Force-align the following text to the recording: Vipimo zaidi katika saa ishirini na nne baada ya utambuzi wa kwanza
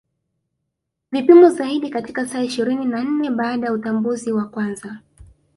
Vipimo 1.11 1.49
zaidi 1.49 1.89
katika 1.89 2.27
saa 2.27 2.41
ishirini 2.43 2.85
na 2.85 3.03
nne 3.03 3.29
baada 3.29 3.67
ya 3.67 3.73
utambuzi 3.73 4.31
wa 4.31 4.45
kwanza 4.45 4.99